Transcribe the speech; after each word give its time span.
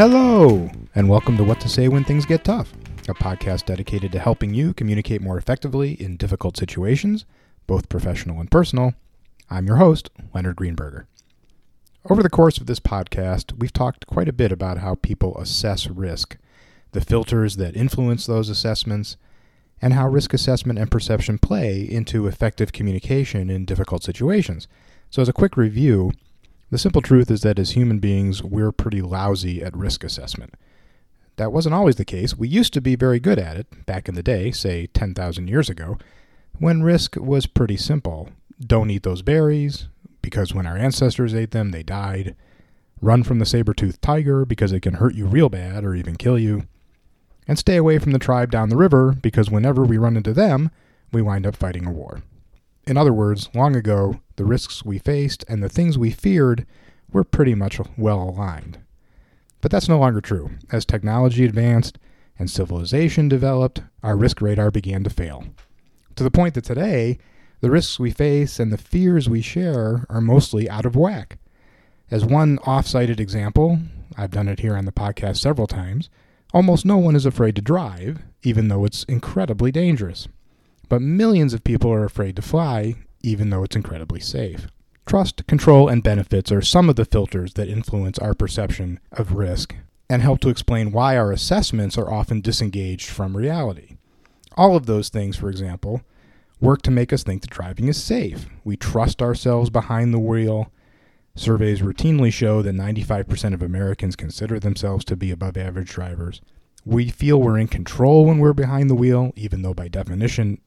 Hello, 0.00 0.70
and 0.94 1.10
welcome 1.10 1.36
to 1.36 1.44
What 1.44 1.60
to 1.60 1.68
Say 1.68 1.86
When 1.86 2.04
Things 2.04 2.24
Get 2.24 2.42
Tough, 2.42 2.72
a 3.06 3.12
podcast 3.12 3.66
dedicated 3.66 4.12
to 4.12 4.18
helping 4.18 4.54
you 4.54 4.72
communicate 4.72 5.20
more 5.20 5.36
effectively 5.36 5.92
in 6.02 6.16
difficult 6.16 6.56
situations, 6.56 7.26
both 7.66 7.90
professional 7.90 8.40
and 8.40 8.50
personal. 8.50 8.94
I'm 9.50 9.66
your 9.66 9.76
host, 9.76 10.08
Leonard 10.32 10.56
Greenberger. 10.56 11.04
Over 12.08 12.22
the 12.22 12.30
course 12.30 12.56
of 12.56 12.64
this 12.64 12.80
podcast, 12.80 13.58
we've 13.58 13.74
talked 13.74 14.06
quite 14.06 14.26
a 14.26 14.32
bit 14.32 14.50
about 14.50 14.78
how 14.78 14.94
people 14.94 15.36
assess 15.36 15.86
risk, 15.86 16.38
the 16.92 17.02
filters 17.02 17.56
that 17.56 17.76
influence 17.76 18.24
those 18.24 18.48
assessments, 18.48 19.18
and 19.82 19.92
how 19.92 20.08
risk 20.08 20.32
assessment 20.32 20.78
and 20.78 20.90
perception 20.90 21.36
play 21.36 21.82
into 21.82 22.26
effective 22.26 22.72
communication 22.72 23.50
in 23.50 23.66
difficult 23.66 24.02
situations. 24.02 24.66
So, 25.10 25.20
as 25.20 25.28
a 25.28 25.34
quick 25.34 25.58
review, 25.58 26.12
the 26.70 26.78
simple 26.78 27.02
truth 27.02 27.30
is 27.30 27.42
that 27.42 27.58
as 27.58 27.72
human 27.72 27.98
beings, 27.98 28.42
we're 28.42 28.72
pretty 28.72 29.02
lousy 29.02 29.62
at 29.62 29.76
risk 29.76 30.04
assessment. 30.04 30.54
That 31.36 31.52
wasn't 31.52 31.74
always 31.74 31.96
the 31.96 32.04
case. 32.04 32.36
We 32.36 32.48
used 32.48 32.72
to 32.74 32.80
be 32.80 32.96
very 32.96 33.18
good 33.18 33.38
at 33.38 33.56
it 33.56 33.86
back 33.86 34.08
in 34.08 34.14
the 34.14 34.22
day, 34.22 34.50
say 34.50 34.86
10,000 34.88 35.48
years 35.48 35.68
ago, 35.68 35.98
when 36.58 36.82
risk 36.82 37.16
was 37.16 37.46
pretty 37.46 37.76
simple. 37.76 38.28
Don't 38.60 38.90
eat 38.90 39.02
those 39.02 39.22
berries, 39.22 39.88
because 40.20 40.54
when 40.54 40.66
our 40.66 40.76
ancestors 40.76 41.34
ate 41.34 41.52
them, 41.52 41.70
they 41.70 41.82
died. 41.82 42.36
Run 43.00 43.22
from 43.22 43.38
the 43.38 43.46
saber 43.46 43.72
toothed 43.72 44.02
tiger, 44.02 44.44
because 44.44 44.70
it 44.72 44.80
can 44.80 44.94
hurt 44.94 45.14
you 45.14 45.26
real 45.26 45.48
bad 45.48 45.82
or 45.84 45.94
even 45.94 46.16
kill 46.16 46.38
you. 46.38 46.64
And 47.48 47.58
stay 47.58 47.76
away 47.76 47.98
from 47.98 48.12
the 48.12 48.18
tribe 48.18 48.50
down 48.50 48.68
the 48.68 48.76
river, 48.76 49.12
because 49.12 49.50
whenever 49.50 49.82
we 49.82 49.96
run 49.96 50.16
into 50.16 50.34
them, 50.34 50.70
we 51.10 51.22
wind 51.22 51.46
up 51.46 51.56
fighting 51.56 51.86
a 51.86 51.90
war. 51.90 52.22
In 52.86 52.96
other 52.96 53.12
words, 53.12 53.48
long 53.54 53.76
ago, 53.76 54.20
the 54.36 54.44
risks 54.44 54.84
we 54.84 54.98
faced 54.98 55.44
and 55.48 55.62
the 55.62 55.68
things 55.68 55.98
we 55.98 56.10
feared 56.10 56.66
were 57.12 57.24
pretty 57.24 57.54
much 57.54 57.80
well 57.96 58.22
aligned. 58.22 58.78
But 59.60 59.70
that's 59.70 59.88
no 59.88 59.98
longer 59.98 60.20
true. 60.20 60.50
As 60.72 60.84
technology 60.84 61.44
advanced 61.44 61.98
and 62.38 62.50
civilization 62.50 63.28
developed, 63.28 63.82
our 64.02 64.16
risk 64.16 64.40
radar 64.40 64.70
began 64.70 65.04
to 65.04 65.10
fail. 65.10 65.44
To 66.16 66.24
the 66.24 66.30
point 66.30 66.54
that 66.54 66.64
today, 66.64 67.18
the 67.60 67.70
risks 67.70 67.98
we 68.00 68.10
face 68.10 68.58
and 68.58 68.72
the 68.72 68.78
fears 68.78 69.28
we 69.28 69.42
share 69.42 70.06
are 70.08 70.20
mostly 70.20 70.68
out 70.68 70.86
of 70.86 70.96
whack. 70.96 71.38
As 72.10 72.24
one 72.24 72.58
off 72.64 72.86
cited 72.86 73.20
example, 73.20 73.78
I've 74.16 74.30
done 74.30 74.48
it 74.48 74.60
here 74.60 74.76
on 74.76 74.86
the 74.86 74.92
podcast 74.92 75.36
several 75.36 75.66
times, 75.66 76.08
almost 76.52 76.84
no 76.84 76.96
one 76.96 77.14
is 77.14 77.26
afraid 77.26 77.54
to 77.56 77.62
drive, 77.62 78.22
even 78.42 78.68
though 78.68 78.84
it's 78.84 79.04
incredibly 79.04 79.70
dangerous. 79.70 80.26
But 80.90 81.00
millions 81.02 81.54
of 81.54 81.62
people 81.62 81.92
are 81.92 82.04
afraid 82.04 82.34
to 82.34 82.42
fly, 82.42 82.96
even 83.22 83.48
though 83.48 83.62
it's 83.62 83.76
incredibly 83.76 84.18
safe. 84.18 84.66
Trust, 85.06 85.46
control, 85.46 85.88
and 85.88 86.02
benefits 86.02 86.50
are 86.50 86.60
some 86.60 86.90
of 86.90 86.96
the 86.96 87.04
filters 87.04 87.54
that 87.54 87.68
influence 87.68 88.18
our 88.18 88.34
perception 88.34 88.98
of 89.12 89.32
risk 89.32 89.76
and 90.08 90.20
help 90.20 90.40
to 90.40 90.48
explain 90.48 90.90
why 90.90 91.16
our 91.16 91.30
assessments 91.30 91.96
are 91.96 92.12
often 92.12 92.40
disengaged 92.40 93.08
from 93.08 93.36
reality. 93.36 93.98
All 94.56 94.74
of 94.74 94.86
those 94.86 95.10
things, 95.10 95.36
for 95.36 95.48
example, 95.48 96.02
work 96.60 96.82
to 96.82 96.90
make 96.90 97.12
us 97.12 97.22
think 97.22 97.42
that 97.42 97.50
driving 97.50 97.86
is 97.86 98.02
safe. 98.02 98.46
We 98.64 98.76
trust 98.76 99.22
ourselves 99.22 99.70
behind 99.70 100.12
the 100.12 100.18
wheel. 100.18 100.72
Surveys 101.36 101.82
routinely 101.82 102.32
show 102.32 102.62
that 102.62 102.74
95% 102.74 103.54
of 103.54 103.62
Americans 103.62 104.16
consider 104.16 104.58
themselves 104.58 105.04
to 105.04 105.14
be 105.14 105.30
above 105.30 105.56
average 105.56 105.90
drivers. 105.90 106.40
We 106.84 107.10
feel 107.10 107.40
we're 107.40 107.58
in 107.58 107.68
control 107.68 108.24
when 108.24 108.38
we're 108.38 108.54
behind 108.54 108.90
the 108.90 108.96
wheel, 108.96 109.32
even 109.36 109.62
though 109.62 109.74
by 109.74 109.86
definition, 109.86 110.58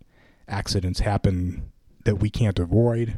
accidents 0.53 0.99
happen 0.99 1.71
that 2.05 2.17
we 2.17 2.29
can't 2.29 2.59
avoid. 2.59 3.15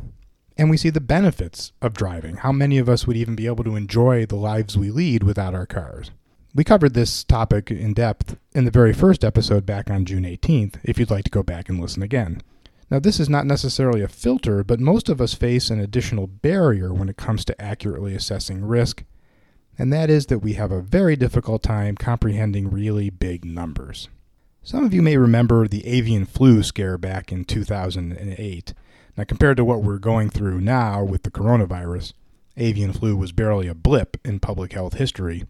And 0.57 0.69
we 0.69 0.77
see 0.77 0.89
the 0.89 1.01
benefits 1.01 1.73
of 1.81 1.93
driving. 1.93 2.37
How 2.37 2.53
many 2.53 2.77
of 2.77 2.87
us 2.87 3.05
would 3.05 3.17
even 3.17 3.35
be 3.35 3.45
able 3.45 3.65
to 3.65 3.75
enjoy 3.75 4.25
the 4.25 4.37
lives 4.37 4.77
we 4.77 4.89
lead 4.89 5.21
without 5.21 5.53
our 5.53 5.65
cars? 5.65 6.11
We 6.53 6.63
covered 6.63 6.93
this 6.93 7.25
topic 7.25 7.69
in 7.69 7.93
depth 7.93 8.37
in 8.53 8.63
the 8.63 8.71
very 8.71 8.93
first 8.93 9.25
episode 9.25 9.65
back 9.65 9.89
on 9.89 10.05
June 10.05 10.23
18th, 10.23 10.75
if 10.85 10.97
you'd 10.97 11.11
like 11.11 11.25
to 11.25 11.29
go 11.29 11.43
back 11.43 11.67
and 11.67 11.81
listen 11.81 12.01
again. 12.01 12.41
Now, 12.89 12.99
this 12.99 13.19
is 13.19 13.27
not 13.27 13.45
necessarily 13.45 14.01
a 14.01 14.07
filter, 14.07 14.63
but 14.63 14.79
most 14.79 15.09
of 15.09 15.19
us 15.19 15.33
face 15.33 15.69
an 15.69 15.81
additional 15.81 16.27
barrier 16.27 16.93
when 16.93 17.09
it 17.09 17.17
comes 17.17 17.43
to 17.45 17.61
accurately 17.61 18.15
assessing 18.15 18.63
risk, 18.63 19.03
and 19.77 19.91
that 19.91 20.09
is 20.09 20.27
that 20.27 20.39
we 20.39 20.53
have 20.53 20.71
a 20.71 20.81
very 20.81 21.17
difficult 21.17 21.63
time 21.63 21.95
comprehending 21.95 22.69
really 22.69 23.09
big 23.09 23.43
numbers. 23.43 24.07
Some 24.65 24.83
of 24.83 24.95
you 24.95 25.03
may 25.03 25.15
remember 25.15 25.67
the 25.67 25.85
avian 25.85 26.25
flu 26.25 26.63
scare 26.63 26.97
back 26.97 27.31
in 27.31 27.45
2008. 27.45 28.73
Now, 29.15 29.23
compared 29.23 29.57
to 29.57 29.63
what 29.63 29.83
we're 29.83 29.99
going 29.99 30.31
through 30.31 30.59
now 30.59 31.03
with 31.03 31.21
the 31.21 31.29
coronavirus, 31.29 32.13
avian 32.57 32.91
flu 32.91 33.15
was 33.15 33.31
barely 33.31 33.67
a 33.67 33.75
blip 33.75 34.17
in 34.25 34.39
public 34.39 34.73
health 34.73 34.95
history, 34.95 35.43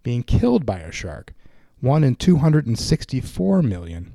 Being 0.03 0.23
killed 0.23 0.67
by 0.67 0.79
a 0.79 0.93
shark, 0.93 1.33
1 1.81 2.05
in 2.05 2.15
264 2.17 3.63
million. 3.63 4.15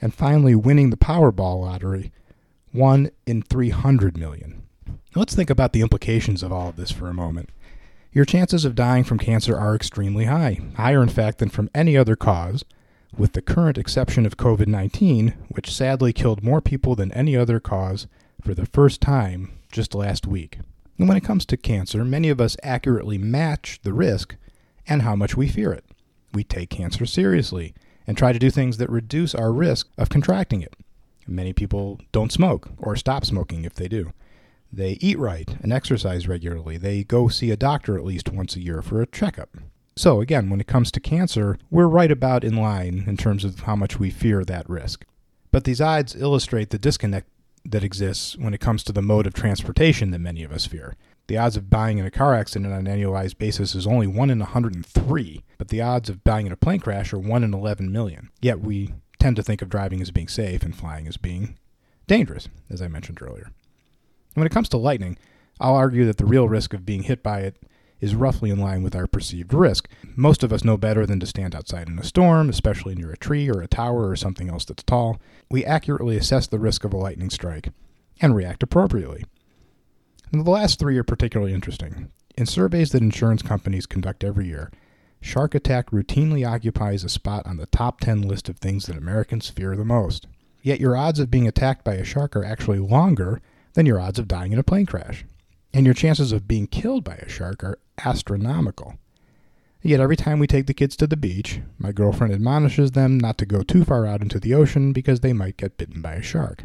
And 0.00 0.14
finally, 0.14 0.54
winning 0.54 0.90
the 0.90 0.96
Powerball 0.96 1.60
lottery, 1.60 2.12
1 2.72 3.10
in 3.26 3.42
300 3.42 4.16
million. 4.16 4.62
Let's 5.14 5.34
think 5.34 5.50
about 5.50 5.72
the 5.72 5.80
implications 5.80 6.42
of 6.42 6.52
all 6.52 6.68
of 6.68 6.76
this 6.76 6.90
for 6.90 7.08
a 7.08 7.14
moment. 7.14 7.50
Your 8.12 8.24
chances 8.24 8.64
of 8.64 8.74
dying 8.74 9.04
from 9.04 9.18
cancer 9.18 9.56
are 9.56 9.74
extremely 9.74 10.24
high, 10.24 10.60
higher 10.76 11.02
in 11.02 11.08
fact 11.08 11.38
than 11.38 11.48
from 11.48 11.70
any 11.74 11.96
other 11.96 12.16
cause, 12.16 12.64
with 13.16 13.32
the 13.32 13.42
current 13.42 13.78
exception 13.78 14.26
of 14.26 14.36
COVID 14.36 14.66
19, 14.66 15.34
which 15.48 15.72
sadly 15.72 16.12
killed 16.12 16.42
more 16.42 16.60
people 16.60 16.94
than 16.94 17.12
any 17.12 17.36
other 17.36 17.60
cause 17.60 18.06
for 18.40 18.54
the 18.54 18.66
first 18.66 19.00
time 19.00 19.58
just 19.70 19.94
last 19.94 20.26
week. 20.26 20.58
And 20.98 21.08
when 21.08 21.16
it 21.16 21.24
comes 21.24 21.44
to 21.46 21.56
cancer, 21.56 22.04
many 22.04 22.28
of 22.28 22.40
us 22.40 22.56
accurately 22.62 23.18
match 23.18 23.80
the 23.82 23.92
risk 23.92 24.36
and 24.86 25.02
how 25.02 25.16
much 25.16 25.36
we 25.36 25.48
fear 25.48 25.72
it. 25.72 25.84
We 26.32 26.44
take 26.44 26.70
cancer 26.70 27.06
seriously 27.06 27.74
and 28.06 28.16
try 28.16 28.32
to 28.32 28.38
do 28.38 28.50
things 28.50 28.78
that 28.78 28.90
reduce 28.90 29.34
our 29.34 29.52
risk 29.52 29.88
of 29.98 30.08
contracting 30.08 30.62
it. 30.62 30.74
Many 31.26 31.52
people 31.52 32.00
don't 32.12 32.32
smoke 32.32 32.70
or 32.78 32.96
stop 32.96 33.24
smoking 33.24 33.64
if 33.64 33.74
they 33.74 33.88
do. 33.88 34.12
They 34.72 34.92
eat 35.00 35.18
right 35.18 35.56
and 35.62 35.72
exercise 35.72 36.28
regularly. 36.28 36.76
They 36.76 37.04
go 37.04 37.28
see 37.28 37.50
a 37.50 37.56
doctor 37.56 37.96
at 37.96 38.04
least 38.04 38.32
once 38.32 38.56
a 38.56 38.60
year 38.60 38.82
for 38.82 39.00
a 39.00 39.06
checkup. 39.06 39.56
So, 39.96 40.20
again, 40.20 40.50
when 40.50 40.60
it 40.60 40.66
comes 40.66 40.90
to 40.92 41.00
cancer, 41.00 41.58
we're 41.70 41.86
right 41.86 42.10
about 42.10 42.44
in 42.44 42.56
line 42.56 43.04
in 43.06 43.16
terms 43.16 43.44
of 43.44 43.60
how 43.60 43.74
much 43.74 43.98
we 43.98 44.10
fear 44.10 44.44
that 44.44 44.68
risk. 44.68 45.06
But 45.50 45.64
these 45.64 45.80
odds 45.80 46.14
illustrate 46.14 46.70
the 46.70 46.78
disconnect 46.78 47.28
that 47.70 47.84
exists 47.84 48.36
when 48.36 48.54
it 48.54 48.60
comes 48.60 48.82
to 48.84 48.92
the 48.92 49.02
mode 49.02 49.26
of 49.26 49.34
transportation 49.34 50.10
that 50.10 50.18
many 50.18 50.42
of 50.42 50.52
us 50.52 50.66
fear. 50.66 50.94
The 51.28 51.38
odds 51.38 51.56
of 51.56 51.68
dying 51.68 51.98
in 51.98 52.06
a 52.06 52.10
car 52.10 52.34
accident 52.34 52.72
on 52.72 52.86
an 52.86 52.98
annualized 52.98 53.38
basis 53.38 53.74
is 53.74 53.86
only 53.86 54.06
1 54.06 54.30
in 54.30 54.38
103, 54.38 55.44
but 55.58 55.68
the 55.68 55.82
odds 55.82 56.08
of 56.08 56.22
dying 56.22 56.46
in 56.46 56.52
a 56.52 56.56
plane 56.56 56.78
crash 56.78 57.12
are 57.12 57.18
1 57.18 57.42
in 57.42 57.52
11 57.52 57.90
million. 57.90 58.30
Yet 58.40 58.60
we 58.60 58.94
tend 59.18 59.36
to 59.36 59.42
think 59.42 59.60
of 59.60 59.68
driving 59.68 60.00
as 60.00 60.10
being 60.10 60.28
safe 60.28 60.62
and 60.62 60.76
flying 60.76 61.08
as 61.08 61.16
being 61.16 61.58
dangerous, 62.06 62.48
as 62.70 62.80
I 62.80 62.88
mentioned 62.88 63.18
earlier. 63.20 63.46
And 63.46 64.34
When 64.34 64.46
it 64.46 64.52
comes 64.52 64.68
to 64.68 64.76
lightning, 64.76 65.18
I'll 65.58 65.74
argue 65.74 66.04
that 66.06 66.18
the 66.18 66.26
real 66.26 66.48
risk 66.48 66.74
of 66.74 66.86
being 66.86 67.02
hit 67.02 67.22
by 67.22 67.40
it 67.40 67.56
is 68.00 68.14
roughly 68.14 68.50
in 68.50 68.58
line 68.58 68.82
with 68.82 68.94
our 68.94 69.06
perceived 69.06 69.54
risk. 69.54 69.88
Most 70.14 70.42
of 70.42 70.52
us 70.52 70.64
know 70.64 70.76
better 70.76 71.06
than 71.06 71.20
to 71.20 71.26
stand 71.26 71.54
outside 71.54 71.88
in 71.88 71.98
a 71.98 72.04
storm, 72.04 72.48
especially 72.48 72.94
near 72.94 73.10
a 73.10 73.16
tree 73.16 73.48
or 73.48 73.60
a 73.60 73.68
tower 73.68 74.08
or 74.08 74.16
something 74.16 74.50
else 74.50 74.64
that's 74.64 74.82
tall. 74.82 75.20
We 75.50 75.64
accurately 75.64 76.16
assess 76.16 76.46
the 76.46 76.58
risk 76.58 76.84
of 76.84 76.92
a 76.92 76.98
lightning 76.98 77.30
strike 77.30 77.70
and 78.20 78.34
react 78.34 78.62
appropriately. 78.62 79.24
And 80.32 80.44
the 80.44 80.50
last 80.50 80.78
three 80.78 80.98
are 80.98 81.04
particularly 81.04 81.54
interesting. 81.54 82.10
In 82.36 82.46
surveys 82.46 82.90
that 82.90 83.02
insurance 83.02 83.42
companies 83.42 83.86
conduct 83.86 84.24
every 84.24 84.46
year, 84.46 84.70
shark 85.20 85.54
attack 85.54 85.90
routinely 85.90 86.46
occupies 86.46 87.04
a 87.04 87.08
spot 87.08 87.46
on 87.46 87.56
the 87.56 87.66
top 87.66 88.00
10 88.00 88.22
list 88.22 88.48
of 88.48 88.58
things 88.58 88.86
that 88.86 88.98
Americans 88.98 89.48
fear 89.48 89.74
the 89.76 89.84
most. 89.84 90.26
Yet 90.62 90.80
your 90.80 90.96
odds 90.96 91.20
of 91.20 91.30
being 91.30 91.46
attacked 91.46 91.84
by 91.84 91.94
a 91.94 92.04
shark 92.04 92.34
are 92.36 92.44
actually 92.44 92.80
longer 92.80 93.40
than 93.74 93.86
your 93.86 94.00
odds 94.00 94.18
of 94.18 94.28
dying 94.28 94.52
in 94.52 94.58
a 94.58 94.64
plane 94.64 94.86
crash. 94.86 95.24
And 95.76 95.84
your 95.84 95.92
chances 95.92 96.32
of 96.32 96.48
being 96.48 96.68
killed 96.68 97.04
by 97.04 97.16
a 97.16 97.28
shark 97.28 97.62
are 97.62 97.78
astronomical. 98.02 98.94
Yet 99.82 100.00
every 100.00 100.16
time 100.16 100.38
we 100.38 100.46
take 100.46 100.66
the 100.66 100.72
kids 100.72 100.96
to 100.96 101.06
the 101.06 101.18
beach, 101.18 101.60
my 101.76 101.92
girlfriend 101.92 102.32
admonishes 102.32 102.92
them 102.92 103.20
not 103.20 103.36
to 103.36 103.44
go 103.44 103.60
too 103.60 103.84
far 103.84 104.06
out 104.06 104.22
into 104.22 104.40
the 104.40 104.54
ocean 104.54 104.94
because 104.94 105.20
they 105.20 105.34
might 105.34 105.58
get 105.58 105.76
bitten 105.76 106.00
by 106.00 106.14
a 106.14 106.22
shark. 106.22 106.62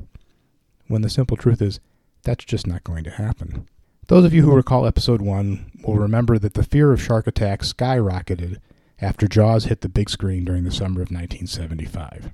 When 0.88 1.02
the 1.02 1.10
simple 1.10 1.36
truth 1.36 1.62
is, 1.62 1.82
that's 2.24 2.46
just 2.46 2.66
not 2.66 2.86
going 2.86 3.04
to 3.04 3.10
happen. 3.10 3.68
Those 4.08 4.24
of 4.24 4.34
you 4.34 4.44
who 4.44 4.56
recall 4.56 4.86
episode 4.86 5.22
1 5.22 5.82
will 5.84 5.96
remember 5.96 6.40
that 6.40 6.54
the 6.54 6.64
fear 6.64 6.94
of 6.94 7.02
shark 7.02 7.28
attacks 7.28 7.74
skyrocketed 7.74 8.60
after 9.02 9.28
Jaws 9.28 9.66
hit 9.66 9.82
the 9.82 9.90
big 9.90 10.10
screen 10.10 10.46
during 10.46 10.64
the 10.64 10.72
summer 10.72 11.02
of 11.02 11.12
1975. 11.12 12.32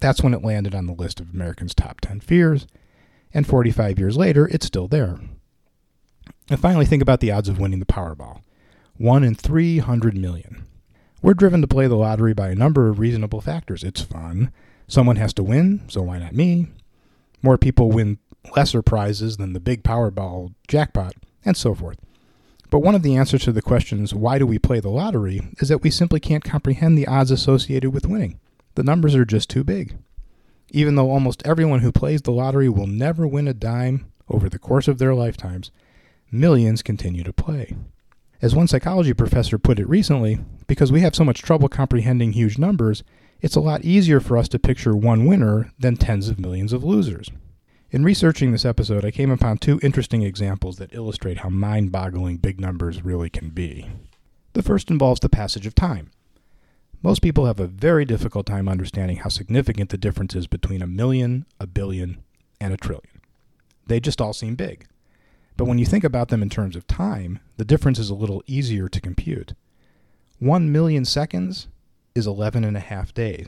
That's 0.00 0.24
when 0.24 0.34
it 0.34 0.42
landed 0.42 0.74
on 0.74 0.86
the 0.86 0.92
list 0.92 1.20
of 1.20 1.32
Americans' 1.32 1.72
top 1.72 2.00
10 2.00 2.18
fears, 2.18 2.66
and 3.32 3.46
45 3.46 4.00
years 4.00 4.16
later, 4.16 4.48
it's 4.48 4.66
still 4.66 4.88
there. 4.88 5.20
And 6.50 6.58
finally, 6.58 6.84
think 6.84 7.00
about 7.00 7.20
the 7.20 7.30
odds 7.30 7.48
of 7.48 7.60
winning 7.60 7.78
the 7.78 7.86
Powerball 7.86 8.42
1 8.96 9.24
in 9.24 9.34
300 9.36 10.16
million. 10.16 10.66
We're 11.22 11.34
driven 11.34 11.60
to 11.60 11.68
play 11.68 11.86
the 11.86 11.96
lottery 11.96 12.34
by 12.34 12.48
a 12.48 12.56
number 12.56 12.88
of 12.88 12.98
reasonable 12.98 13.40
factors. 13.40 13.84
It's 13.84 14.02
fun. 14.02 14.52
Someone 14.88 15.16
has 15.16 15.32
to 15.34 15.44
win, 15.44 15.82
so 15.88 16.02
why 16.02 16.18
not 16.18 16.34
me? 16.34 16.66
More 17.40 17.56
people 17.56 17.90
win 17.90 18.18
lesser 18.56 18.82
prizes 18.82 19.36
than 19.36 19.52
the 19.52 19.60
big 19.60 19.84
Powerball 19.84 20.52
jackpot, 20.66 21.14
and 21.44 21.56
so 21.56 21.74
forth. 21.74 21.98
But 22.68 22.80
one 22.80 22.94
of 22.94 23.02
the 23.02 23.16
answers 23.16 23.44
to 23.44 23.52
the 23.52 23.62
questions, 23.62 24.12
why 24.14 24.38
do 24.38 24.46
we 24.46 24.58
play 24.58 24.80
the 24.80 24.90
lottery, 24.90 25.40
is 25.58 25.68
that 25.68 25.82
we 25.82 25.90
simply 25.90 26.20
can't 26.20 26.44
comprehend 26.44 26.98
the 26.98 27.06
odds 27.06 27.30
associated 27.30 27.90
with 27.90 28.06
winning. 28.06 28.40
The 28.74 28.82
numbers 28.82 29.14
are 29.14 29.24
just 29.24 29.50
too 29.50 29.62
big. 29.62 29.98
Even 30.70 30.94
though 30.94 31.10
almost 31.10 31.46
everyone 31.46 31.80
who 31.80 31.92
plays 31.92 32.22
the 32.22 32.32
lottery 32.32 32.68
will 32.68 32.86
never 32.86 33.26
win 33.26 33.46
a 33.46 33.54
dime 33.54 34.10
over 34.28 34.48
the 34.48 34.58
course 34.58 34.88
of 34.88 34.98
their 34.98 35.14
lifetimes, 35.14 35.70
millions 36.30 36.82
continue 36.82 37.22
to 37.24 37.32
play. 37.32 37.76
As 38.42 38.54
one 38.54 38.68
psychology 38.68 39.12
professor 39.12 39.58
put 39.58 39.78
it 39.78 39.88
recently, 39.88 40.38
because 40.66 40.90
we 40.90 41.00
have 41.02 41.14
so 41.14 41.24
much 41.24 41.42
trouble 41.42 41.68
comprehending 41.68 42.32
huge 42.32 42.58
numbers, 42.58 43.02
it's 43.40 43.56
a 43.56 43.60
lot 43.60 43.84
easier 43.84 44.20
for 44.20 44.36
us 44.36 44.48
to 44.48 44.58
picture 44.58 44.96
one 44.96 45.26
winner 45.26 45.72
than 45.78 45.96
tens 45.96 46.28
of 46.28 46.38
millions 46.38 46.72
of 46.72 46.84
losers. 46.84 47.30
In 47.90 48.04
researching 48.04 48.52
this 48.52 48.64
episode, 48.64 49.04
I 49.04 49.10
came 49.10 49.30
upon 49.30 49.58
two 49.58 49.80
interesting 49.82 50.22
examples 50.22 50.76
that 50.76 50.94
illustrate 50.94 51.38
how 51.38 51.48
mind 51.48 51.90
boggling 51.90 52.36
big 52.36 52.60
numbers 52.60 53.04
really 53.04 53.28
can 53.28 53.50
be. 53.50 53.88
The 54.52 54.62
first 54.62 54.90
involves 54.90 55.20
the 55.20 55.28
passage 55.28 55.66
of 55.66 55.74
time. 55.74 56.10
Most 57.02 57.20
people 57.22 57.46
have 57.46 57.58
a 57.58 57.66
very 57.66 58.04
difficult 58.04 58.46
time 58.46 58.68
understanding 58.68 59.18
how 59.18 59.28
significant 59.28 59.90
the 59.90 59.98
difference 59.98 60.34
is 60.34 60.46
between 60.46 60.82
a 60.82 60.86
million, 60.86 61.46
a 61.58 61.66
billion, 61.66 62.22
and 62.60 62.72
a 62.72 62.76
trillion. 62.76 63.22
They 63.86 64.00
just 64.00 64.20
all 64.20 64.32
seem 64.34 64.54
big. 64.54 64.86
But 65.60 65.66
when 65.66 65.78
you 65.78 65.84
think 65.84 66.04
about 66.04 66.28
them 66.28 66.42
in 66.42 66.48
terms 66.48 66.74
of 66.74 66.86
time, 66.86 67.38
the 67.58 67.66
difference 67.66 67.98
is 67.98 68.08
a 68.08 68.14
little 68.14 68.42
easier 68.46 68.88
to 68.88 68.98
compute. 68.98 69.52
One 70.38 70.72
million 70.72 71.04
seconds 71.04 71.68
is 72.14 72.26
11 72.26 72.64
and 72.64 72.78
a 72.78 72.80
half 72.80 73.12
days. 73.12 73.46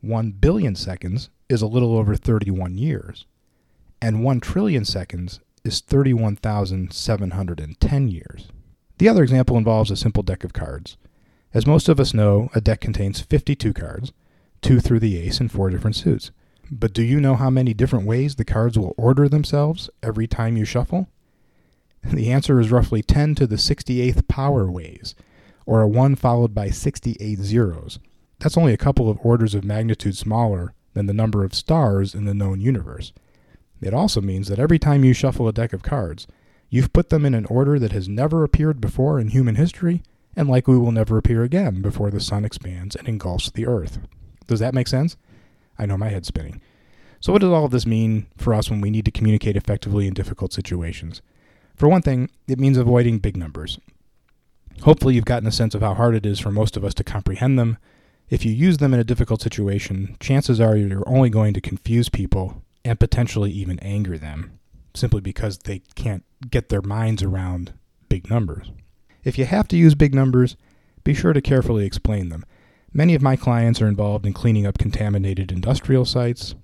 One 0.00 0.32
billion 0.32 0.74
seconds 0.74 1.30
is 1.48 1.62
a 1.62 1.68
little 1.68 1.96
over 1.96 2.16
31 2.16 2.76
years 2.76 3.26
and 4.00 4.24
1 4.24 4.40
trillion 4.40 4.84
seconds 4.84 5.38
is 5.62 5.78
31,710 5.78 8.08
years. 8.08 8.48
The 8.98 9.08
other 9.08 9.22
example 9.22 9.56
involves 9.56 9.92
a 9.92 9.96
simple 9.96 10.24
deck 10.24 10.42
of 10.42 10.52
cards. 10.52 10.96
As 11.54 11.68
most 11.68 11.88
of 11.88 12.00
us 12.00 12.12
know, 12.12 12.50
a 12.52 12.60
deck 12.60 12.80
contains 12.80 13.20
52 13.20 13.72
cards, 13.72 14.12
two 14.60 14.80
through 14.80 14.98
the 14.98 15.18
ace 15.18 15.38
in 15.38 15.48
four 15.48 15.70
different 15.70 15.94
suits. 15.94 16.32
But 16.74 16.94
do 16.94 17.02
you 17.02 17.20
know 17.20 17.34
how 17.36 17.50
many 17.50 17.74
different 17.74 18.06
ways 18.06 18.36
the 18.36 18.46
cards 18.46 18.78
will 18.78 18.94
order 18.96 19.28
themselves 19.28 19.90
every 20.02 20.26
time 20.26 20.56
you 20.56 20.64
shuffle? 20.64 21.08
The 22.02 22.32
answer 22.32 22.58
is 22.58 22.72
roughly 22.72 23.02
10 23.02 23.36
to 23.36 23.46
the 23.46 23.56
68th 23.56 24.26
power 24.26 24.68
ways, 24.68 25.14
or 25.66 25.82
a 25.82 25.86
1 25.86 26.16
followed 26.16 26.54
by 26.54 26.70
68 26.70 27.38
zeros. 27.40 27.98
That's 28.40 28.56
only 28.56 28.72
a 28.72 28.78
couple 28.78 29.10
of 29.10 29.18
orders 29.22 29.54
of 29.54 29.64
magnitude 29.64 30.16
smaller 30.16 30.72
than 30.94 31.06
the 31.06 31.14
number 31.14 31.44
of 31.44 31.54
stars 31.54 32.14
in 32.14 32.24
the 32.24 32.34
known 32.34 32.60
universe. 32.60 33.12
It 33.82 33.92
also 33.92 34.22
means 34.22 34.48
that 34.48 34.58
every 34.58 34.78
time 34.78 35.04
you 35.04 35.12
shuffle 35.12 35.46
a 35.46 35.52
deck 35.52 35.74
of 35.74 35.82
cards, 35.82 36.26
you've 36.70 36.94
put 36.94 37.10
them 37.10 37.26
in 37.26 37.34
an 37.34 37.46
order 37.46 37.78
that 37.78 37.92
has 37.92 38.08
never 38.08 38.42
appeared 38.42 38.80
before 38.80 39.20
in 39.20 39.28
human 39.28 39.56
history 39.56 40.02
and 40.34 40.48
likely 40.48 40.78
will 40.78 40.90
never 40.90 41.18
appear 41.18 41.44
again 41.44 41.82
before 41.82 42.10
the 42.10 42.18
sun 42.18 42.46
expands 42.46 42.96
and 42.96 43.06
engulfs 43.06 43.50
the 43.50 43.66
earth. 43.66 43.98
Does 44.46 44.58
that 44.60 44.74
make 44.74 44.88
sense? 44.88 45.18
I 45.82 45.86
know 45.86 45.98
my 45.98 46.10
head's 46.10 46.28
spinning. 46.28 46.60
So, 47.20 47.32
what 47.32 47.40
does 47.40 47.50
all 47.50 47.64
of 47.64 47.72
this 47.72 47.86
mean 47.86 48.26
for 48.36 48.54
us 48.54 48.70
when 48.70 48.80
we 48.80 48.90
need 48.90 49.04
to 49.04 49.10
communicate 49.10 49.56
effectively 49.56 50.06
in 50.06 50.14
difficult 50.14 50.52
situations? 50.52 51.22
For 51.74 51.88
one 51.88 52.02
thing, 52.02 52.30
it 52.46 52.60
means 52.60 52.76
avoiding 52.78 53.18
big 53.18 53.36
numbers. 53.36 53.80
Hopefully, 54.82 55.16
you've 55.16 55.24
gotten 55.24 55.48
a 55.48 55.52
sense 55.52 55.74
of 55.74 55.82
how 55.82 55.94
hard 55.94 56.14
it 56.14 56.24
is 56.24 56.38
for 56.38 56.52
most 56.52 56.76
of 56.76 56.84
us 56.84 56.94
to 56.94 57.04
comprehend 57.04 57.58
them. 57.58 57.78
If 58.30 58.44
you 58.44 58.52
use 58.52 58.78
them 58.78 58.94
in 58.94 59.00
a 59.00 59.04
difficult 59.04 59.42
situation, 59.42 60.16
chances 60.20 60.60
are 60.60 60.76
you're 60.76 61.08
only 61.08 61.30
going 61.30 61.52
to 61.54 61.60
confuse 61.60 62.08
people 62.08 62.62
and 62.84 63.00
potentially 63.00 63.50
even 63.50 63.78
anger 63.80 64.16
them 64.16 64.58
simply 64.94 65.20
because 65.20 65.58
they 65.58 65.80
can't 65.94 66.24
get 66.48 66.68
their 66.68 66.82
minds 66.82 67.22
around 67.22 67.72
big 68.08 68.30
numbers. 68.30 68.70
If 69.24 69.36
you 69.36 69.46
have 69.46 69.68
to 69.68 69.76
use 69.76 69.94
big 69.94 70.14
numbers, 70.14 70.56
be 71.02 71.14
sure 71.14 71.32
to 71.32 71.40
carefully 71.40 71.86
explain 71.86 72.28
them. 72.28 72.44
Many 72.94 73.14
of 73.14 73.22
my 73.22 73.36
clients 73.36 73.80
are 73.80 73.88
involved 73.88 74.26
in 74.26 74.34
cleaning 74.34 74.66
up 74.66 74.76
contaminated 74.76 75.50
industrial 75.50 76.04
sites. 76.04 76.54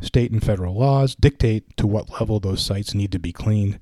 State 0.00 0.30
and 0.30 0.44
federal 0.44 0.74
laws 0.74 1.14
dictate 1.14 1.76
to 1.78 1.86
what 1.86 2.20
level 2.20 2.38
those 2.38 2.62
sites 2.62 2.94
need 2.94 3.12
to 3.12 3.18
be 3.18 3.32
cleaned, 3.32 3.80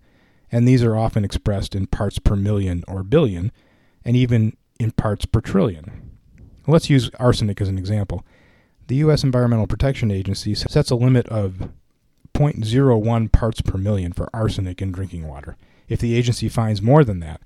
and 0.50 0.66
these 0.66 0.82
are 0.82 0.96
often 0.96 1.24
expressed 1.24 1.74
in 1.74 1.86
parts 1.86 2.18
per 2.18 2.36
million 2.36 2.84
or 2.86 3.02
billion, 3.02 3.50
and 4.04 4.16
even 4.16 4.56
in 4.78 4.92
parts 4.92 5.26
per 5.26 5.40
trillion. 5.40 6.18
Let's 6.68 6.90
use 6.90 7.10
arsenic 7.18 7.60
as 7.60 7.68
an 7.68 7.78
example. 7.78 8.24
The 8.86 8.96
U.S. 8.96 9.24
Environmental 9.24 9.66
Protection 9.66 10.10
Agency 10.10 10.54
sets 10.54 10.90
a 10.90 10.96
limit 10.96 11.28
of 11.28 11.68
0.01 12.34 13.32
parts 13.32 13.60
per 13.60 13.76
million 13.76 14.12
for 14.12 14.30
arsenic 14.32 14.80
in 14.80 14.92
drinking 14.92 15.26
water. 15.26 15.56
If 15.88 16.00
the 16.00 16.14
agency 16.14 16.48
finds 16.48 16.80
more 16.80 17.04
than 17.04 17.20
that, 17.20 17.40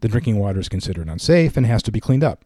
the 0.00 0.08
drinking 0.08 0.38
water 0.38 0.60
is 0.60 0.68
considered 0.68 1.08
unsafe 1.08 1.56
and 1.56 1.64
has 1.66 1.82
to 1.84 1.92
be 1.92 2.00
cleaned 2.00 2.24
up. 2.24 2.44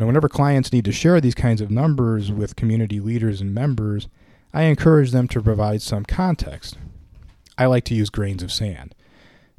Now, 0.00 0.06
whenever 0.06 0.30
clients 0.30 0.72
need 0.72 0.86
to 0.86 0.92
share 0.92 1.20
these 1.20 1.34
kinds 1.34 1.60
of 1.60 1.70
numbers 1.70 2.32
with 2.32 2.56
community 2.56 3.00
leaders 3.00 3.42
and 3.42 3.54
members, 3.54 4.08
I 4.50 4.62
encourage 4.62 5.10
them 5.10 5.28
to 5.28 5.42
provide 5.42 5.82
some 5.82 6.06
context. 6.06 6.78
I 7.58 7.66
like 7.66 7.84
to 7.84 7.94
use 7.94 8.08
grains 8.08 8.42
of 8.42 8.50
sand. 8.50 8.94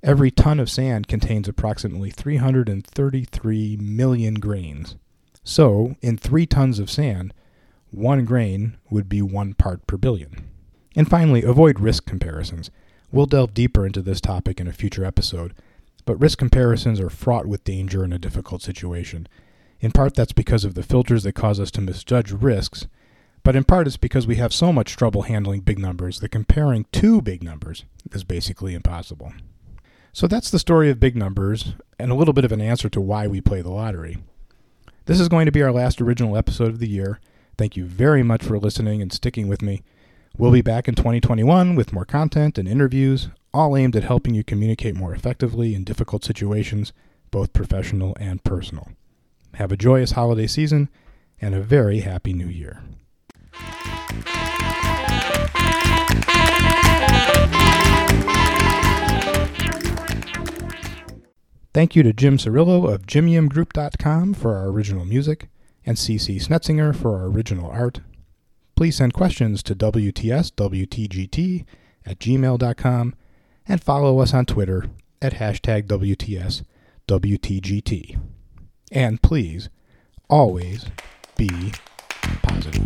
Every 0.02 0.32
ton 0.32 0.60
of 0.60 0.68
sand 0.68 1.08
contains 1.08 1.48
approximately 1.48 2.10
333 2.10 3.78
million 3.78 4.34
grains. 4.34 4.96
So, 5.44 5.96
in 6.02 6.18
three 6.18 6.48
tons 6.48 6.80
of 6.80 6.90
sand, 6.90 7.36
one 7.92 8.26
grain 8.26 8.78
would 8.90 9.08
be 9.08 9.22
one 9.22 9.54
part 9.54 9.86
per 9.86 9.96
billion. 9.96 10.50
And 10.96 11.08
finally, 11.08 11.44
avoid 11.44 11.80
risk 11.80 12.08
comparisons. 12.08 12.72
We'll 13.12 13.28
delve 13.28 13.54
deeper 13.54 13.86
into 13.86 14.02
this 14.02 14.20
topic 14.20 14.60
in 14.60 14.68
a 14.68 14.74
future 14.74 15.06
episode, 15.06 15.54
but 16.04 16.20
risk 16.20 16.40
comparisons 16.40 17.00
are 17.00 17.12
fraught 17.12 17.46
with 17.46 17.64
danger 17.64 18.04
in 18.04 18.12
a 18.12 18.18
difficult 18.18 18.64
situation. 18.64 19.28
In 19.82 19.92
part, 19.92 20.14
that's 20.16 20.32
because 20.32 20.64
of 20.64 20.76
the 20.76 20.84
filters 20.84 21.24
that 21.24 21.34
cause 21.34 21.60
us 21.60 21.72
to 21.72 21.82
misjudge 21.82 22.32
risks, 22.32 22.88
but 23.44 23.56
in 23.56 23.64
part, 23.64 23.88
it's 23.88 23.98
because 23.98 24.28
we 24.28 24.36
have 24.36 24.54
so 24.54 24.72
much 24.72 24.96
trouble 24.96 25.24
handling 25.24 25.62
big 25.62 25.80
numbers 25.80 26.20
that 26.20 26.30
comparing 26.30 26.86
two 26.92 27.22
big 27.22 27.42
numbers 27.42 27.86
is 28.12 28.24
basically 28.24 28.76
impossible. 28.76 29.34
So 30.14 30.28
that's 30.28 30.52
the 30.52 30.60
story 30.60 30.92
of 30.92 31.00
big 31.00 31.16
numbers 31.16 31.74
and 31.98 32.12
a 32.12 32.16
little 32.16 32.34
bit 32.34 32.46
of 32.46 32.52
an 32.52 32.62
answer 32.62 32.90
to 32.90 33.02
why 33.02 33.26
we 33.26 33.42
play 33.42 33.62
the 33.62 33.72
lottery. 33.72 34.18
This 35.06 35.20
is 35.20 35.30
going 35.30 35.48
to 35.48 35.52
be 35.52 35.64
our 35.64 35.72
last 35.72 36.00
original 36.00 36.38
episode 36.38 36.68
of 36.68 36.80
the 36.80 36.88
year. 36.88 37.20
Thank 37.58 37.76
you 37.76 37.86
very 37.86 38.22
much 38.22 38.44
for 38.44 38.60
listening 38.60 39.02
and 39.02 39.12
sticking 39.12 39.48
with 39.48 39.64
me. 39.64 39.82
We'll 40.38 40.52
be 40.52 40.62
back 40.62 40.88
in 40.88 40.94
2021 40.94 41.76
with 41.76 41.92
more 41.92 42.06
content 42.06 42.60
and 42.60 42.68
interviews, 42.68 43.30
all 43.54 43.76
aimed 43.76 43.96
at 43.96 44.04
helping 44.04 44.36
you 44.36 44.44
communicate 44.44 44.96
more 44.96 45.16
effectively 45.16 45.74
in 45.74 45.84
difficult 45.84 46.24
situations, 46.24 46.94
both 47.32 47.54
professional 47.54 48.16
and 48.20 48.44
personal. 48.44 48.90
Have 49.56 49.72
a 49.72 49.78
joyous 49.78 50.12
holiday 50.12 50.48
season 50.48 50.90
and 51.40 51.54
a 51.56 51.62
very 51.62 52.00
happy 52.00 52.34
new 52.34 52.48
year. 52.48 52.82
Thank 61.74 61.96
you 61.96 62.04
to 62.04 62.12
Jim 62.12 62.38
Cirillo 62.38 62.94
of 62.94 63.08
JimiumGroup.com 63.08 64.34
for 64.34 64.58
our 64.58 64.68
original 64.68 65.06
music 65.06 65.48
and 65.86 65.96
CC 65.98 66.36
Snetzinger 66.36 66.94
for 66.94 67.16
our 67.16 67.28
original 67.28 67.72
art. 67.72 68.02
Please 68.76 68.98
send 68.98 69.14
questions 69.14 69.64
to 69.64 69.74
WTSWTGT 69.76 71.66
at 72.06 72.20
gmail.com 72.20 73.16
and 73.68 73.82
follow 73.82 74.20
us 74.20 74.34
on 74.34 74.46
Twitter 74.46 74.88
at 75.22 75.36
hashtag 75.36 75.88
WTSWTGT. 77.08 78.20
And 78.92 79.22
please, 79.22 79.70
always 80.30 80.86
be 81.38 81.72
positive. 82.44 82.86